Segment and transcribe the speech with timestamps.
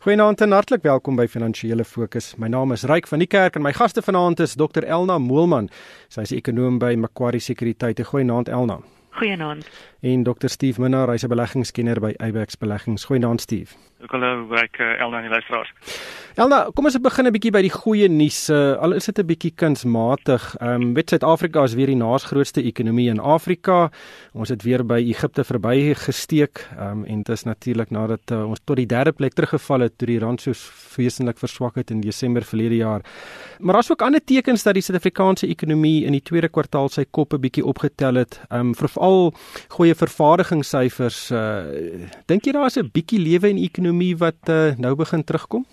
[0.00, 2.30] Goeienaand en hartlik welkom by Finansiële Fokus.
[2.40, 5.68] My naam is Ryk van die Kerk en my gaste vanaand is Dr Elna Moelman.
[6.08, 8.00] Sy is ekonom by Macquarie Sekuriteit.
[8.08, 8.78] Goeienaand Elna.
[9.18, 9.68] Goeienaand.
[10.00, 13.04] En Dr Steve Minnar, hy's 'n beleggingskenner by Abex Beleggings.
[13.04, 13.76] Goeienaand Steve.
[14.08, 15.72] Hallo, Ryk uh, Elna en die luisteraars.
[16.40, 18.48] Elna, kom ons begin 'n bietjie by die goeie nuus.
[18.48, 20.56] Uh, al is dit 'n bietjie kunsmatig.
[20.60, 23.90] Ehm um, weet Suid-Afrika is weer die naasgrootste ekonomie in Afrika.
[24.32, 26.64] Ons het weer by Egipte verby gesteek.
[26.78, 29.98] Ehm um, en dit is natuurlik nadat uh, ons tot die derde plek teruggeval het
[29.98, 30.52] toe die rand so
[30.96, 33.02] wesentlik verswak het in Desember verlede jaar.
[33.58, 37.34] Maar daar's ook ander tekens dat die Suid-Afrikaanse ekonomie in die tweede kwartaal sy kop
[37.34, 38.40] 'n bietjie opgetel het.
[38.48, 39.34] Ehm um, veral
[39.68, 41.30] goeie vervaardigingssyfers.
[41.30, 45.24] Uh, Dink jy daar is 'n bietjie lewe in die ekonomie wat uh, nou begin
[45.24, 45.66] terugkom?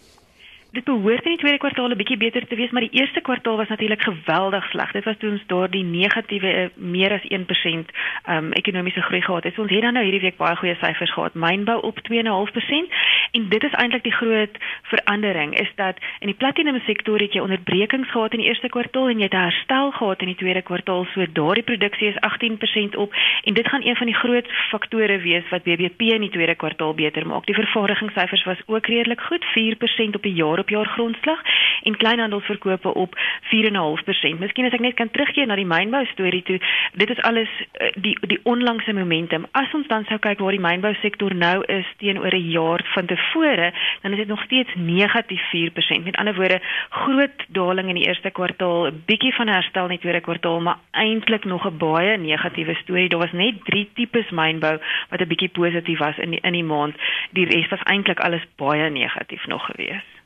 [0.78, 3.58] Dit behoort in die tweede kwartaal 'n bietjie beter te wees, maar die eerste kwartaal
[3.58, 4.92] was natuurlik geweldig sleg.
[4.92, 7.90] Dit was toe ons daardie negatiewe eh, meer as 1%
[8.30, 9.54] um ekonomiese groei gehad het.
[9.54, 11.34] So ons het dan nou hierdie week baie goeie syfers gehad.
[11.34, 12.94] Mynbou op 2.5%
[13.32, 17.42] en dit is eintlik die groot verandering is dat in die platinum sektor het jy
[17.42, 21.06] onderbrekings gehad in die eerste kwartaal en jy het herstel gehad in die tweede kwartaal.
[21.14, 25.50] So daardie produksie is 18% op en dit gaan een van die groot faktore wees
[25.50, 27.46] wat BBP in die tweede kwartaal beter maak.
[27.46, 31.42] Die vervaardigingssyfers was ook redelik goed, 4% op die jaar op jaar grondslag
[31.84, 34.40] en kleinhandelsverkope op 4.5%.
[34.40, 36.58] Miskien as ek net kan terugkeer na die mynbou storie toe,
[37.00, 39.46] dit is alles eh, die die onlangse momentum.
[39.56, 43.08] As ons dan sou kyk waar die mynbou sektor nou is teenoor 'n jaar van
[43.08, 46.04] tevore, dan is dit nog steeds negatief 4%.
[46.04, 50.00] Met ander woorde, groot daling in die eerste kwartaal, 'n bietjie van herstel in die
[50.00, 53.10] tweede kwartaal, maar eintlik nog 'n baie negatiewe storie.
[53.10, 54.80] Daar was net 3 tipes mynbou
[55.10, 56.96] wat 'n bietjie positief was in die, in die maand.
[57.32, 60.17] Die res was eintlik alles baie negatief nog geweest.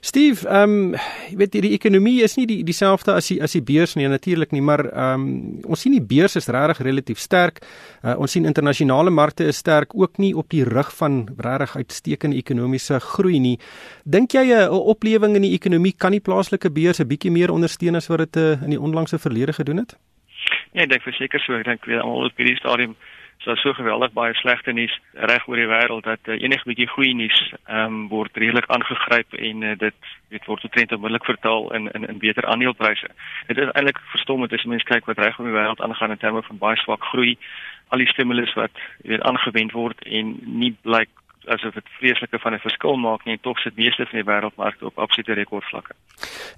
[0.00, 0.94] Steve, ehm um,
[1.28, 4.54] jy weet hierdie ekonomie is nie die dieselfde as die as die beurs nie natuurlik
[4.56, 7.60] nie, maar ehm um, ons sien die beurs is regtig relatief sterk.
[8.00, 12.40] Uh, ons sien internasionale markte is sterk ook nie op die rug van regtig uitstekende
[12.40, 13.58] ekonomiese groei nie.
[14.04, 17.96] Dink jy 'n oplewing in die ekonomie kan die plaaslike beurs 'n bietjie meer ondersteun
[17.96, 19.96] as wat dit uh, in die onlangse verlede gedoen het?
[20.72, 21.52] Ja, ek dink verseker so.
[21.52, 22.96] Ek dink weer almal op hierdie stadium
[23.44, 24.94] so so geweldig baie slegte nuus
[25.30, 29.36] reg oor die wêreld dat uh, enige bietjie goeie nuus ehm um, word redelik aangegryp
[29.38, 33.08] en uh, dit weet word getrend onmiddellik vertaal in in in beter aandelepryse.
[33.46, 36.42] Dit is eintlik verstommend as mense kyk wat reg oor die wêreld aangaan in terme
[36.42, 37.38] van baie swak groei,
[37.88, 41.10] al die stimulus wat weet aangewend word en nie blyk
[41.48, 44.98] asof dit vreeslike van 'n verskil maak nie tog sit meeste van die wêreldmarkte op
[44.98, 45.94] absolute rekordvlakke.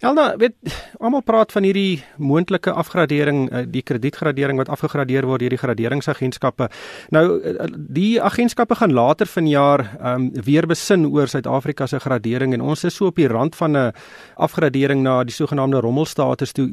[0.01, 0.55] Elna, weet
[0.99, 6.69] almal praat van hierdie moontlike afgradering, eh, die kredietgradering wat afgegradeer word deur die graderingsagentskappe.
[7.11, 12.61] Nou eh, die agentskappe gaan later vanjaar um, weer besin oor Suid-Afrika se gradering en
[12.61, 13.93] ons is so op die rand van 'n
[14.37, 16.71] afgradering na die sogenaamde rommelstatus toe.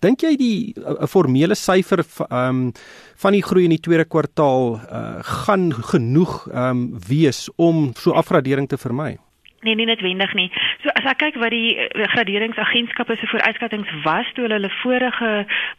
[0.00, 2.72] Dink jy die 'n formele syfer um,
[3.16, 8.14] van die groei in die tweede kwartaal uh, gaan genoeg um, wees is om so
[8.14, 9.16] afgradering te vermy?
[9.64, 10.50] Nee, nie noodwendig nie.
[10.82, 15.30] So as ek kyk wat die uh, graderingsagentskappe se vooruitskattinge was toe hulle hulle vorige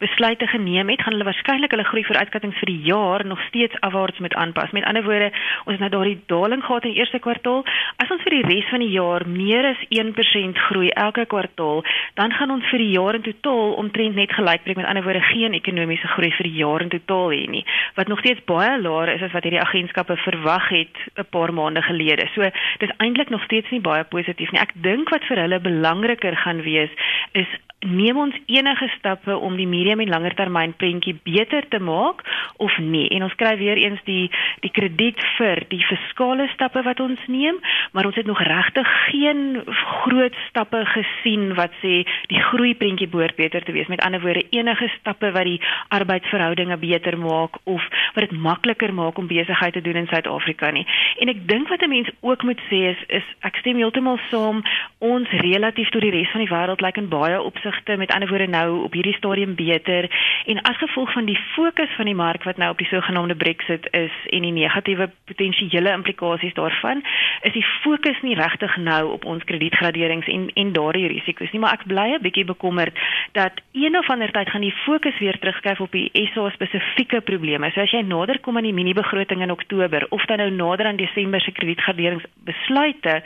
[0.01, 4.23] besluite geneem het, gaan hulle waarskynlik hulle groei vooruitskattinge vir die jaar nog steeds afwaarts
[4.25, 4.73] moet aanpas.
[4.73, 5.27] Met ander woorde,
[5.67, 7.61] ons het nou daardie daling gehad in die eerste kwartaal.
[8.01, 11.85] As ons vir die res van die jaar meer as 1% groei elke kwartaal,
[12.17, 14.81] dan gaan ons vir die jaar in totaal omtrent net gelyk breek.
[14.81, 17.63] Met ander woorde, geen ekonomiese groei vir die jaar in totaal hê nie,
[18.01, 21.85] wat nog steeds baie laer is as wat hierdie agentskappe verwag het 'n paar maande
[21.85, 22.25] gelede.
[22.33, 22.49] So,
[22.81, 24.63] dis eintlik nog steeds nie baie positief nie.
[24.63, 26.93] Ek dink wat vir hulle belangriker gaan wees
[27.37, 32.23] is neem ons enige stappe om die medium en langer termyn prentjie beter te maak
[32.63, 33.07] of nie.
[33.13, 34.31] En ons kry weer eens die
[34.63, 37.59] die krediet vir die fiskale stappe wat ons neem,
[37.93, 39.61] maar ons het nog regtig geen
[40.05, 43.89] groot stappe gesien wat sê die groei prentjie behoort beter te wees.
[43.91, 45.61] Met ander woorde, enige stappe wat die
[45.93, 47.83] arbeidsverhoudinge beter maak of
[48.15, 50.87] wat dit makliker maak om besigheid te doen in Suid-Afrika nie.
[51.21, 54.63] En ek dink wat 'n mens ook moet sê is is ek stem heeltemal saam
[54.97, 57.64] ons relatief tot die res van die wêreld lyk in baie opsigte
[57.97, 60.09] met ander woorde nou op hierdie stadium beter.
[60.45, 63.87] En as gevolg van die fokus van die mark wat nou op die sogenaamde Brexit
[63.91, 67.03] is en die negatiewe potensiële implikasies daarvan
[67.41, 71.59] is die fokus nie regtig nou op ons kredietgraderings en en daardie risiko's nie.
[71.59, 72.93] Maar ek bly 'n bietjie bekommerd
[73.31, 77.71] dat een of ander tyd gaan die fokus weer terugskuif op die SA spesifieke probleme.
[77.71, 80.85] So as jy nader kom aan die mini begroting in Oktober of dan nou nader
[80.85, 83.23] aan Desember se kredietgraderingsbesluite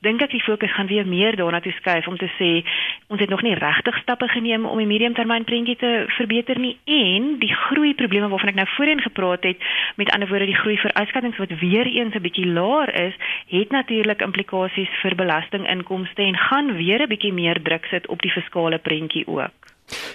[0.00, 2.64] dink ek die fokus gaan weer meer daarna toe skuif om te sê
[3.10, 7.38] Ons het nog nie regtig stappe geneem om die mediumtermyn prentjie te verbeter nie en
[7.40, 9.64] die groei probleme waarvan ek nou voorheen gepraat het,
[9.96, 13.14] met ander woorde die groei vooruitskattinge wat weer eens 'n bietjie laer is,
[13.48, 18.30] het natuurlik implikasies vir belastinginkomste en gaan weer 'n bietjie meer druk sit op die
[18.30, 19.60] fiskale prentjie ook.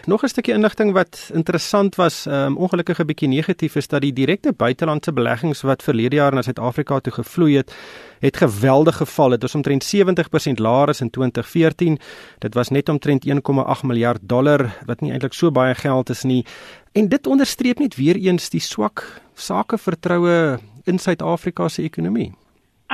[0.05, 4.13] Nog 'n stukkie inligting wat interessant was, um, ongelukkig 'n bietjie negatief is dat die
[4.13, 7.73] direkte buitelandse beleggings wat verlede jaar na Suid-Afrika toe gevloei het,
[8.19, 9.29] het geweldig geval.
[9.29, 11.99] Dit was omtrent 70% laer as in 2014.
[12.39, 16.45] Dit was net omtrent 1,8 miljard dollar, wat nie eintlik so baie geld is nie.
[16.91, 22.33] En dit onderstreep net weer eens die swak sakevertroue in Suid-Afrika se ekonomie.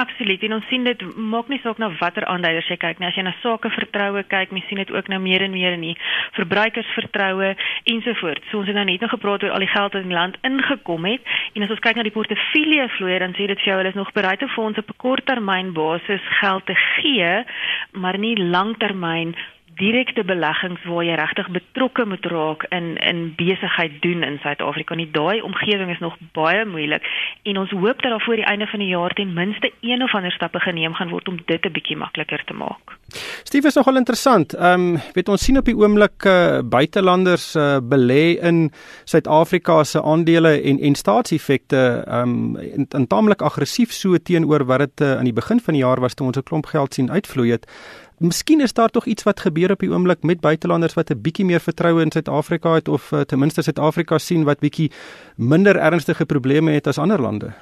[0.01, 0.41] Absoluut.
[0.43, 3.09] En ons sien dit maak nie saak na watter aanduiders jy kyk nie.
[3.11, 5.97] As jy na sakevertroue kyk, mens sien dit ook nou meer en meer in die
[6.37, 7.51] verbruikersvertroue
[7.93, 8.47] ensovoorts.
[8.49, 10.39] So ons het nou net nog gepraat oor al die geld wat in die land
[10.47, 13.77] ingekom het en as ons kyk na die portefeulje vloei, dan sê dit vir jou
[13.77, 17.31] hulle is nog bereid om ons op korttermyn basis geld te gee,
[17.93, 19.35] maar nie langtermyn
[19.81, 24.95] direkte beleggings waar jy regtig betrokke moet raak in in besigheid doen in Suid-Afrika.
[24.95, 27.05] Nie daai omgewing is nog baie moeilik
[27.49, 30.13] en ons hoop dat daar voor die einde van die jaar ten minste een of
[30.15, 32.97] ander stappe geneem gaan word om dit 'n bietjie makliker te maak.
[33.43, 34.53] Steve is nogal interessant.
[34.53, 38.71] Ehm um, weet ons sien op die oomblik uh, buitelanders uh, belê in
[39.03, 44.79] Suid-Afrika se aandele en en staatseffekte ehm um, in, in taamlik aggressief so teenoor wat
[44.79, 47.11] dit uh, aan die begin van die jaar was toe ons 'n klomp geld sien
[47.11, 47.65] uitvloei het.
[48.21, 51.45] Miskien is daar tog iets wat gebeur op die oomblik met buitelanders wat 'n bietjie
[51.45, 54.91] meer vertroue in Suid-Afrika het of uh, ten minste Suid-Afrika sien wat bietjie
[55.35, 57.53] minder ernstige probleme het as ander lande.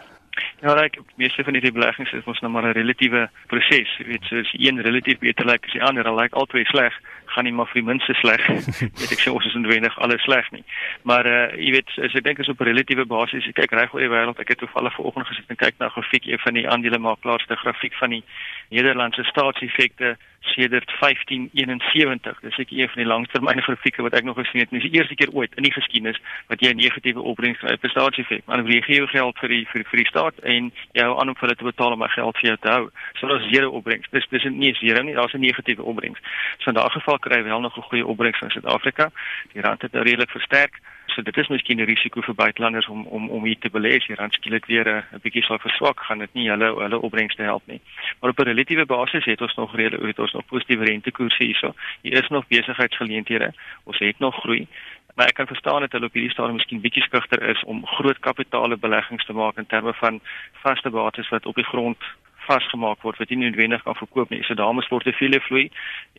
[0.61, 3.97] Ja, ek meeste van hierdie beleggings is mos nou maar 'n relatiewe proses.
[3.97, 6.93] Jy weet, so as een relatief beter lyk as die ander, dan lyk albei sleg,
[7.33, 8.41] gaan nie maar vir die minste sleg.
[8.99, 10.63] weet ek sê ons is noodwendig alles sleg nie.
[11.03, 13.93] Maar uh jy weet, as ek dink as op 'n relatiewe basis, ek kyk reg
[13.93, 16.67] oor die wêreld, ek het toevallig vanoggend gesit en kyk na 'n grafiek van die
[16.69, 18.23] aandelemakelaars, 'n grafiek van die
[18.69, 22.39] Nederlandse staatseffekte sedert 1571.
[22.41, 24.71] Dis ek een van die langtermyn grafieke wat ek nog gesien het.
[24.71, 27.89] Dis die eerste keer ooit in die geskiedenis wat jy 'n negatiewe opbrengs kry per
[27.89, 28.45] staatseffek.
[28.45, 31.29] Maar jy gee jou geld vir die vir, vir die staat en jy hou aan
[31.29, 32.89] om hulle te betaal om my geld vir jou te hou.
[33.19, 34.07] So daar's zero opbrengs.
[34.11, 36.19] Dis dis nie zero nie, daar's 'n negatiewe opbrengs.
[36.59, 39.11] So in daardie geval kry wel nog 'n goeie opbrengs in Suid-Afrika.
[39.53, 40.79] Die rand het nou redelik versterk.
[41.05, 44.07] So dit is miskien 'n risiko vir buitelanders om om om hier te belê as
[44.07, 47.63] die rand skielik weer 'n bietjie sou verswak, gaan dit nie hulle hulle opbrengste help
[47.65, 47.81] nie.
[48.19, 51.73] Maar op 'n relatiewe basis het ons nog redelik het ons nog positiewe rentekoerse hierso.
[52.01, 53.53] Hier is nog besigheidsgeleenthede.
[53.83, 54.67] Ons het nog groei.
[55.15, 58.19] Maar ek kan verstaan dat hulle op hierdie stadium miskien bietjie skugter is om groot
[58.19, 60.21] kapitale beleggings te maak in terme van
[60.51, 61.97] vaste bates wat op die grond
[62.47, 64.41] vasgemaak word wat nie noodwendig kan verkoop nie.
[64.43, 65.69] So daarmee sport te veel vloei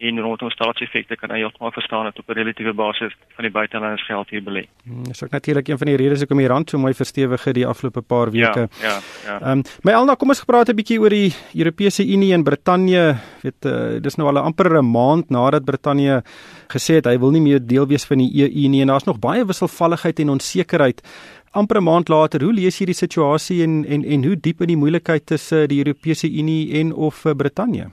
[0.06, 4.04] en rondom staatseffekte kan jy heeltemal verstaan dat op 'n relatiewe basis van die buitelandse
[4.04, 4.64] geld hier belê.
[4.84, 7.54] Hmm, dis ook natuurlik een van die redes hoekom die rand so mooi verstewig het
[7.54, 8.68] die afgelope paar weke.
[8.80, 9.40] Ja, ja, ja.
[9.40, 13.16] Ehm um, my Elna, kom ons gepraat 'n bietjie oor die Europese Unie en Brittanje.
[13.42, 16.22] Weet uh, dis nou al 'n amper 'n maand nadat Brittanje
[16.68, 19.18] gesê het hy wil nie meer deel wees van die EU nie en daar's nog
[19.18, 21.02] baie wisselvalligheid en onsekerheid
[21.52, 24.68] amper 'n maand later, hoe lees jy die situasie en en en hoe diep in
[24.68, 27.90] die moeilikheid tussen die Europese Unie en of eh, Brittanje?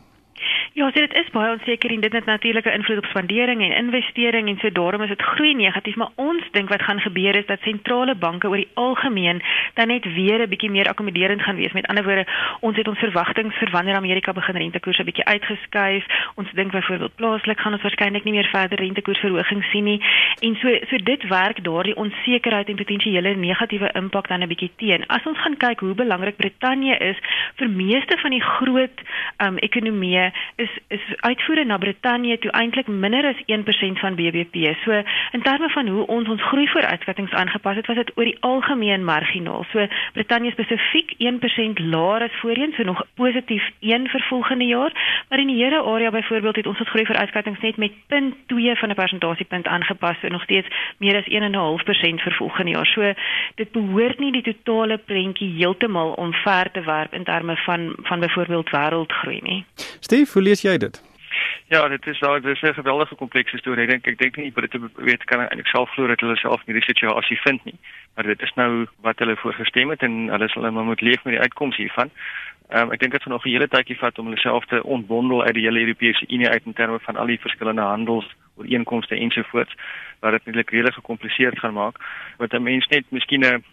[0.77, 3.75] Ja, so dit is baie onseker en dit het natuurlik 'n invloed op spandering en
[3.83, 7.45] investering en so daarom is dit groei negatief, maar ons dink wat gaan gebeur is
[7.45, 9.41] dat sentrale banke oor die algemeen
[9.73, 11.71] dan net weer 'n bietjie meer akkommoderend gaan wees.
[11.71, 12.25] Met ander woorde,
[12.59, 16.05] ons het ons verwagtinge vir wanneer Amerika begin rentekoerse 'n bietjie uitgeskuif.
[16.35, 20.01] Ons dink byvoorbeeld plaaslik gaan ons waarskynlik nie meer verder rentekoersverhogings sien nie.
[20.39, 25.07] En so so dit werk daardie onsekerheid en potensiële negatiewe impak dan 'n bietjie teen.
[25.07, 27.17] As ons gaan kyk hoe belangrik Brittanje is
[27.55, 29.01] vir meeste van die groot
[29.37, 30.31] um ekonomieë
[30.87, 34.75] is uitvoere na Brittanje toe eintlik minder as 1% van BBP.
[34.83, 34.91] So
[35.31, 39.03] in terme van hoe ons ons groei vooruitskattinge aangepas het, was dit oor die algemeen
[39.03, 39.65] marginaal.
[39.71, 44.91] So Brittanje spesifiek 1% laer as voorheen, so nog positief 1 vir volgende jaar,
[45.29, 48.89] maar in die hele area byvoorbeeld het ons ons groei vooruitskattinge net met 0.2 van
[48.89, 52.85] 'n persentasiepunt aangepas, so nog steeds meer as 1.5% vir volgende jaar.
[52.85, 53.13] So
[53.55, 58.69] dit behoort nie die totale prentjie heeltemal omver te werp in terme van van byvoorbeeld
[58.69, 59.65] wêreldgroei nie.
[59.99, 61.01] Steve, hoe lees jy dit?
[61.67, 63.83] Ja, dit is daar dis 'n geweldige komplekse storie.
[63.83, 66.83] Ek dink ek dink nie Britte weet kan eintlik self glo dat hulle self hierdie
[66.83, 67.77] situasie vind nie.
[68.15, 71.33] Maar dit is nou wat hulle voorgestem het en hulle sal nou moet leef met
[71.33, 72.09] die uitkomste hiervan.
[72.69, 74.83] Ehm um, ek dink dit gaan nog 'n hele tydjie vat om hulle self te
[74.83, 79.15] ontbondel uit die hele Europese Unie uit in terme van al die verskillende handels ooreenkomste
[79.15, 79.75] ensovoorts
[80.19, 81.95] wat dit netlik redelik gecompliseerd gaan maak.
[82.37, 83.63] Wat 'n mens net miskien 'n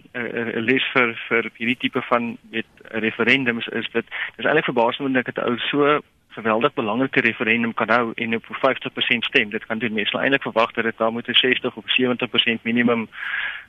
[0.55, 5.39] les vir vir hierdie tipe van weet referendums is dit dis eintlik verbaasend dat dit
[5.39, 6.01] ou so
[6.35, 9.51] geweldig belangrike referendum kan hou en op 50% stem.
[9.51, 12.63] Dit kan doen mense nou eintlik verwag dat dit daar moet 'n 60 of 70%
[12.63, 13.09] minimum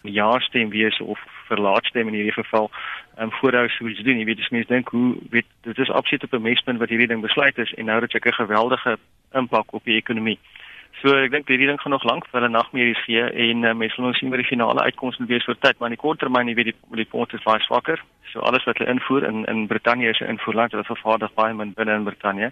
[0.01, 2.72] ja stem wees of verlaat stem in hierdie geval.
[3.15, 4.17] Ehm um, voorhou sou iets doen.
[4.17, 7.07] Jy weet, as mense dink hoe weet dit is absoluut op 'n mespunt wat hierdie
[7.07, 8.98] ding besluit is en nou dat jy 'n geweldige
[9.31, 10.39] impak op die ekonomie.
[11.01, 13.95] So ek dink hierdie ding gaan nog lank vir 'n nagmerries gee en uh, mense
[13.95, 16.47] sal nog sien wat die finale uitkoms moet wees vir tyd, maar in die korttermyn,
[16.47, 17.99] jy weet die die pond is baie swakker.
[18.31, 21.73] So alles wat hulle invoer in in Brittanje is 'n invoerland, hulle vervaardig baie min
[21.73, 22.51] binne in Brittanje.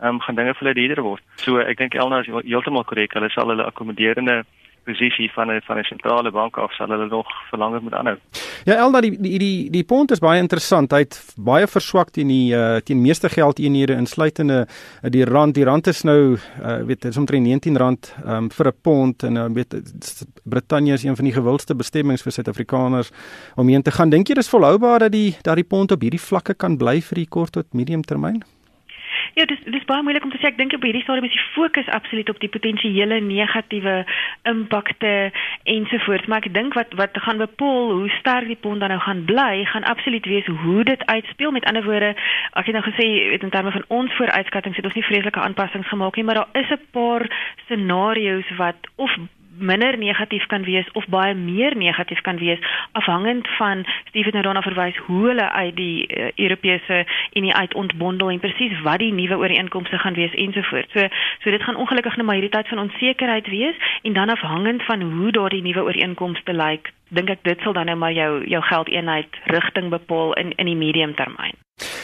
[0.00, 1.22] Ehm um, gaan dinge vir hulle duurder word.
[1.36, 3.12] So ek dink Elna is heeltemal korrek.
[3.12, 4.44] Hulle sal hulle akkommoderende
[4.84, 8.16] posisie van 'n van 'n sentrale bank af sal hulle nog verlanger moet aanhou.
[8.64, 10.92] Ja, Elna die die die die pond is baie interessant.
[10.92, 15.54] Hy het baie verswak teen die uh, teen meeste geldeenhede insluitende uh, die rand.
[15.54, 17.70] Die rand is nou uh, weet is omtrent R19
[18.26, 19.74] um, vir 'n pond en uh, weet
[20.44, 23.10] Brittanje is een van die gewildste bestemmings vir Suid-Afrikaners
[23.56, 24.10] om heen te gaan.
[24.10, 27.14] Dink jy dis volhoubaar dat die dat die pond op hierdie vlakke kan bly vir
[27.14, 28.42] die kort tot medium termyn?
[29.40, 30.50] Ja, dis dis baie moeilik om te sê.
[30.50, 33.94] Ek dink op hierdie stadium is die fokus absoluut op die potensiële negatiewe
[34.50, 35.12] impakte
[35.64, 39.24] ensovoorts, maar ek dink wat wat gaan bepaal hoe sterk die pond dan nou gaan
[39.30, 41.56] bly, gaan absoluut wees hoe dit uitspeel.
[41.56, 42.12] Met ander woorde,
[42.52, 45.88] ek het nou gesê weet in terme van ons vooruitskattinge het ons nie vreeslike aanpassings
[45.88, 47.24] gemaak nie, maar daar is 'n paar
[47.64, 49.16] scenario's wat of
[49.60, 52.58] minder negatief kan wees of baie meer negatief kan wees
[52.92, 58.30] afhangend van Steven nou daarna verwys hoe hulle uit die uh, Europese Unie uit ontbondel
[58.30, 60.92] en presies wat die nuwe ooreenkomste gaan wees ensovoorts.
[60.92, 61.08] So
[61.42, 65.02] so dit gaan ongelukkig nou maar hierdie tyd van onsekerheid wees en dan afhangend van
[65.02, 69.42] hoe daardie nuwe ooreenkomste lyk, dink ek dit sal dan nou maar jou jou geldeenheid
[69.54, 71.58] rigting bepaal in in die medium termyn.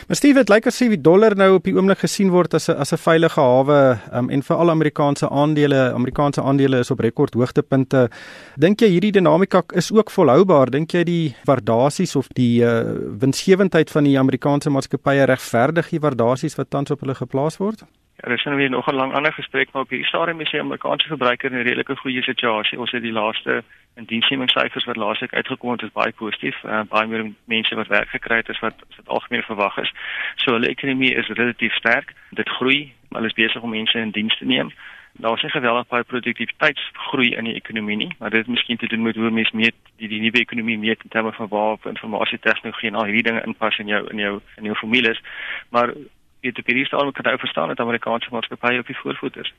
[0.06, 2.76] Maar Steve, dit lyk asof die dollar nou op die oomblik gesien word as 'n
[2.80, 7.34] as 'n veilige hawe um, en vir al Amerikaanse aandele, Amerikaanse aandele is op rekord
[7.34, 8.08] hoogtepunte.
[8.56, 10.70] Dink jy hierdie dinamika is ook volhoubaar?
[10.70, 12.82] Dink jy die waardasies of die uh,
[13.20, 17.82] winsgewendheid van die Amerikaanse maatskappye regverdig die waardasies wat tans op hulle geplaas word?
[18.16, 20.50] Ja, daar is nou weer nog 'n lang ander gesprek maar op hierdie stadium is
[20.50, 22.78] die Amerikaanse verbruiker in 'n redelike goeie situasie.
[22.78, 23.62] Ons het die laaste
[23.94, 26.62] indiensnemingssyfers wat laasweek uitgekom het, is baie positief.
[26.64, 29.92] Uh, baie meer mense wat werk gekry het as wat as wat algemeen verwag is.
[30.35, 32.12] So hulle ekonomie is relatief sterk.
[32.30, 34.73] Dit groei, maar hulle is besig om mense in diens te neem.
[35.18, 38.87] Daar is 'n geweldige baie produktiwiteitsgroei in die ekonomie nie, maar dit het miskien te
[38.87, 42.38] doen met hoe mense meet die die nuwe ekonomie meet in terme van waar informasie
[42.38, 45.20] tegnologie en al hierdie dinge inpas in jou in jou in jou formules.
[45.68, 45.92] Maar
[46.40, 49.52] weet op hierdie stadium kan jy verstaan dat Amerikaanse maatskappye op die voorvoet is.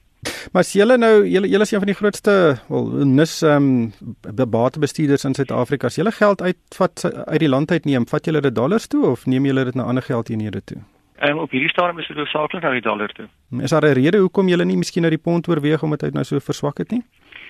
[0.51, 2.35] Maar as julle nou julle julle is een van die grootste
[2.67, 5.87] wel nis ehm um, batebestuurders in Suid-Afrika.
[5.87, 9.25] As julle geld uitvat uit die land uit neem, vat julle dit dollars toe of
[9.25, 10.81] neem julle dit na ander geldeenhede toe?
[11.17, 13.25] Ehm um, op hierdie stadium is dit hoofsaaklik na die dollar toe.
[13.61, 16.23] Is daar 'n rede hoekom julle nie miskien na die pond oorweeg omdat hy nou
[16.23, 17.03] so verswak het nie?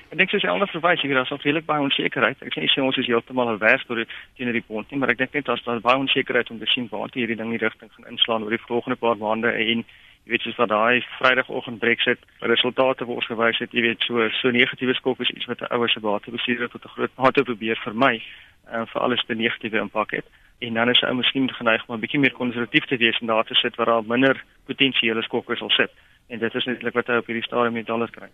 [0.07, 2.39] Ek dink soos jy anders verwys, daar's nog redelik baie onsekerheid.
[2.47, 5.17] Ek sê sê ons is heeltemal alweer deur dit teenoor die pond nie, maar ek
[5.19, 8.07] dink net daar's daar baie onsekerheid om te sien waar hierdie ding die rigting gaan
[8.13, 9.83] inslaan oor die volgende paar maande en
[10.27, 14.29] jy weet soos wat daai Vrydagoggend Brexit resultate wat ons gewys het, jy weet so
[14.39, 17.79] so negatiewe skok is iets wat 'n ouer se batebestuurder tot 'n groot mate probeer
[17.83, 18.23] vermy
[18.71, 20.25] en uh, vir alles 'n negatiewe impak het.
[20.59, 23.43] En dan is hy miskien geneig om 'n bietjie meer konservatief te wees en daar
[23.43, 25.91] te sit waar daar minder potensiële skokke sal sit
[26.27, 28.27] en dit is netlik wat hy op hierdie stadium met dollars kry.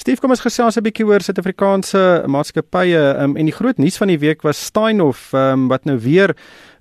[0.00, 3.02] Steve, kom ons gesels 'n bietjie oor Suid-Afrikaanse maatskappye.
[3.20, 6.32] Um, en die groot nuus van die week was Steinhoff um, wat nou weer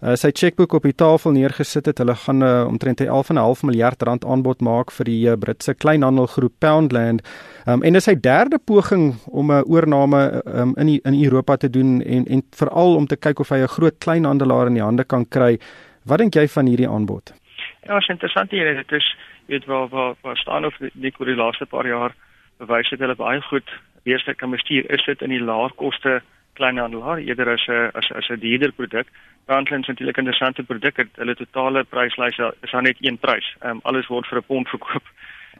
[0.01, 1.97] uh, sy chequeboek op die tafel neergesit het.
[1.97, 7.21] Hulle gaan uh, omtrent 11.5 miljard rand aanbod maak vir die uh, Britse kleinhandelgroep Poundland.
[7.67, 11.57] Um, en dis sy derde poging om 'n uh, oorneem um, in die, in Europa
[11.57, 14.83] te doen en en veral om te kyk of hy 'n groot kleinhandelaar in die
[14.83, 15.59] hande kan kry.
[16.05, 17.33] Wat dink jy van hierdie aanbod?
[17.85, 18.75] Ja, is interessant hier.
[18.75, 22.15] Dit is weet waar waar waar staan of nie oor die laaste paar jaar
[22.57, 23.69] bewys het hulle baie goed
[24.03, 24.89] beeste kan bestuur.
[24.91, 26.21] Is dit in die laer koste
[26.53, 29.07] kleinhandelaar eerder as 'n as as 'n dierder produk?
[29.45, 31.07] Brandlands natuurlik 'n interessante produk.
[31.15, 33.55] Hulle totale pryslys is dan net een prys.
[33.59, 35.03] Ehm um, alles word vir 'n pond verkoop.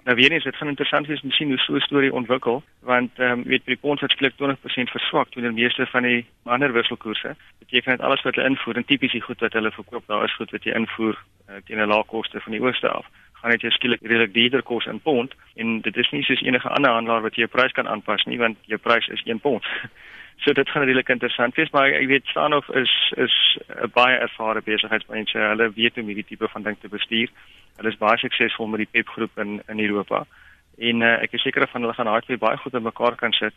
[0.04, 2.64] Nou weer eens, dit gaan interessant wees om te sien hoe so 'n storie ontwikkel,
[2.80, 6.26] want ehm um, weet die pond het skielik 20% verswak teenoor die meeste van die
[6.44, 7.36] ander wisselkoerse.
[7.60, 10.36] Beteken dit alles wat hulle invoer en tipies die goed wat hulle verkoop, daar is
[10.36, 11.18] goed wat jy invoer
[11.50, 13.06] uh, teen 'n lae koste van die ooste af
[13.52, 16.92] dit jou skielik redelik duurder kos in pond en dit is nie soos enige ander
[16.92, 19.68] handelaar wat jy jou prys kan aanpas nie want jou prys is 1 pond.
[20.44, 22.94] so dit gaan redelik interessant wees maar ek weet Stanof is
[23.26, 23.36] is
[23.70, 25.32] 'n baie ervare besigheidsmens.
[25.32, 27.30] Hulle weet hoe om hierdie tipe van ding te bestuur.
[27.78, 30.26] Hulle is baie suksesvol met die PEP groep in in Europa.
[30.78, 33.54] En uh, ek is seker van hulle gaan hardware baie goed in mekaar kan sit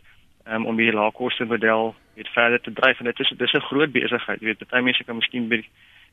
[0.46, 3.92] um, om hierdie laagkoste model weer verder te dryf en dit is dis 'n groot
[3.92, 4.40] besigheid.
[4.40, 5.48] Jy weet baie mense kan miskien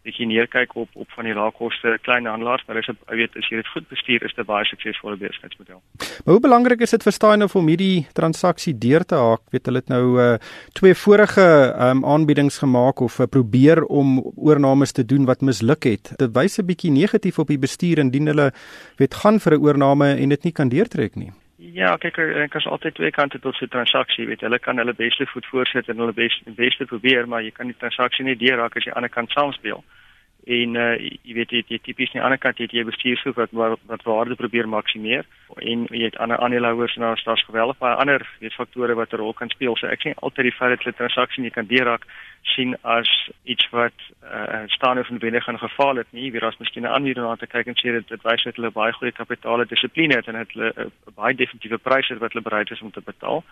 [0.04, 3.60] bietjie neerkyk op op van die laagkoste klein handelaars, maar as jy weet as jy
[3.62, 5.82] dit goed bestuur is dit baie suksesvolle besigheidsmodel.
[6.26, 9.44] Maar hoe belangrik is dit vir Steinof om hierdie transaksie deur te haak?
[9.56, 10.32] Weet hulle het nou uh,
[10.80, 11.46] twee vorige
[11.88, 16.14] um, aanbiedings gemaak of uh, probeer om oornames te doen wat misluk het.
[16.18, 18.52] Dit wys 'n bietjie negatief op die bestuur indien hulle
[18.98, 21.32] weet gaan vir 'n oorname en dit nie kan deurtrek nie.
[21.74, 24.94] Ja, kyk, ek is altyd twee kante tot so 'n transaksie, weet hulle kan hulle
[24.94, 28.78] beste voet voorsit en hulle beste beste probeer, maar jy kan die transaksie nie deurraak
[28.78, 29.84] as jy aan die ander kant saamspeel.
[30.46, 33.54] En uh, jy weet jy, jy tipies aan die ander kant het jy bestuurshoof wat
[33.56, 35.24] wat, waarde probeer maksimeer
[35.62, 39.22] en jy het ander aandeelhouers en daar's daar's geweldig baie ander weet faktore wat 'n
[39.22, 39.76] rol kan speel.
[39.78, 42.06] So ek sien altyd die feit dat 'n transaksie nie kan deurraak
[42.56, 43.10] sien as
[43.44, 46.32] iets wat uh, staan of wendig gaan gefaal het nie.
[46.32, 48.72] Weer as miskien 'n ander na te kyk en sê dit dit wys dat hulle
[48.72, 52.50] baie goeie kapitale dissipline het en het hulle 'n uh, baie definitiewe pryse wat hulle
[52.50, 53.44] bereid is om te betaal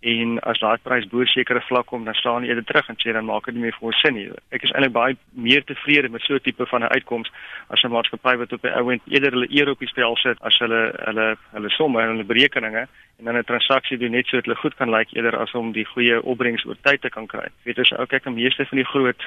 [0.00, 3.12] en as daai prys bo sekere vlak kom dan staan hulle eerder terug en sê
[3.12, 4.28] dan maak dit nie meer vir ons sin nie.
[4.50, 7.28] Ek is eintlik baie meer tevrede met so 'n tipe van 'n uitkoms
[7.68, 10.58] as 'n maatskappy wat op 'n ouend eerder hulle eer op die spel sit as
[10.58, 12.88] hulle hulle hulle somme en hulle berekeninge
[13.18, 15.52] en dan 'n transaksie doen net so dat hulle goed kan lyk like, eerder as
[15.52, 17.48] om die goeie opbrengs oor tyd te kan kry.
[17.64, 19.22] Weet jy, ou kyk, die meeste van die groot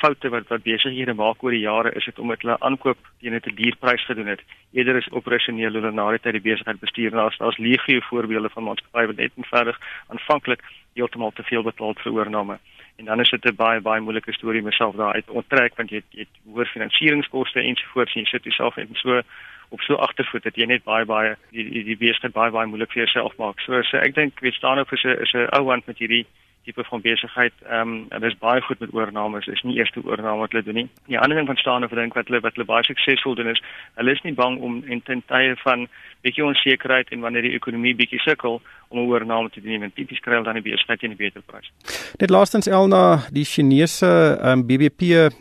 [0.00, 3.40] foute wat wat besighede maak oor die jare is dit omdat hulle aankoop teen 'n
[3.40, 4.42] te duur prys gedoen het.
[4.72, 8.50] Eerder is operasioneel hulle na die tyd die besigheid bestuur en daar's daar's legio voorbeelde
[8.50, 10.62] van maatskappye wat net eenvoudig aanvanklik
[10.94, 12.58] heeltemal te veel betaal vir oorname.
[12.96, 15.96] En dan is dit 'n baie baie moeilike storie myself daar uit onttrek want jy
[15.96, 19.22] het, jy het hoër finansieringskoste ensovoorts en jy sit jouself net so
[19.68, 22.92] op so agtervoet dat jy net baie baie die die, die besigheid baie baie moeilik
[22.92, 23.60] vir jouself maak.
[23.60, 26.26] So, so ek dink weet staan op is 'n is 'n ou hand met hierdie
[26.64, 27.52] tipe van besigheid.
[27.68, 29.46] Ehm um, en dis baie goed met oornames.
[29.46, 30.88] Is nie eerste oorname wat hulle doen nie.
[31.06, 33.62] Die ander ding van staan of dink wat hulle wat hulle baie suksesvol doen is,
[33.94, 35.88] hulle is nie bang om in ten tye van
[36.24, 38.60] bietjie onsekerheid en wanneer die ekonomie bietjie sukkel
[38.94, 41.42] om 'n oorname te doen en tipies kry hulle dan die besigheid teen 'n beter
[41.46, 41.70] prys.
[42.18, 45.00] Net laastens Elna, die Chinese um, ehm, BBP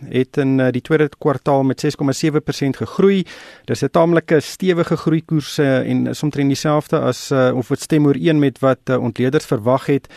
[0.09, 3.23] het in uh, die tweede kwartaal met 6,7% gegroei.
[3.65, 8.05] Dis 'n taamlike stewige groei koers uh, en omtrent dieselfde as uh, of wat stem
[8.05, 10.07] ooreen met wat uh, ontleeders verwag het.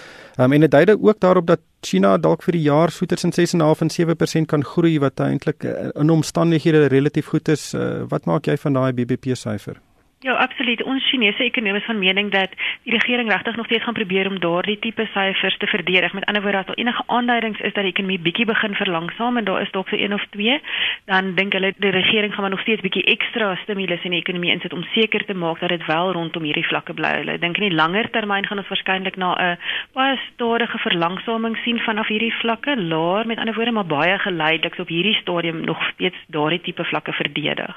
[0.41, 3.83] Um, en dit dui ook daarop dat China dalk vir die jaar soeters in 6.5
[3.85, 7.75] en 7% kan groei wat eintlik uh, in omstandighede relatief goed is.
[7.75, 9.81] Uh, wat maak jy van daai BBP syfer?
[10.21, 10.83] Ja, absoluut.
[10.83, 12.49] Ons Chinese ekonomie is van mening dat
[12.83, 16.13] die regering regtig nog steeds gaan probeer om daardie tipe syfers te verdedig.
[16.13, 19.45] Met ander woorde, as daar enige aanduidings is dat die ekonomie bietjie begin verlangsaam en
[19.45, 20.61] daar is dalk so een of twee,
[21.05, 24.51] dan dink hulle die regering gaan maar nog steeds bietjie ekstra stimulus in die ekonomie
[24.51, 27.13] insit om seker te maak dat dit wel rondom hierdie vlakke bly.
[27.19, 29.59] Hulle dink in die langer termyn gaan ons waarskynlik na 'n
[29.93, 34.89] baie stadige verlangsaming sien vanaf hierdie vlakke, laer met ander woorde, maar baie geleidelik op
[34.89, 37.77] hierdie stadium nog steeds daardie tipe vlakke verdedig.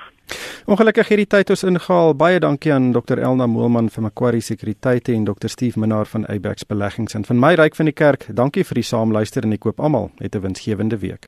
[0.69, 2.13] Ongelukkig hierdie tyd ons ingehaal.
[2.13, 6.67] Baie dankie aan Dr Elna Moelman van Macquarie Sekuriteite en Dr Steve Minnar van Abax
[6.69, 8.27] Beleggings en van my ryk van die kerk.
[8.29, 11.27] Dankie vir die saamluister en ek koop almal 'n winsgewende week.